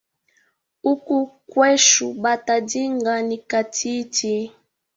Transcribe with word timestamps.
Huku 0.81 1.27
kwechu 1.47 2.13
bata 2.13 2.53
ndhinga 2.61 3.21
ni 3.21 3.37
kathiithi 3.37 4.51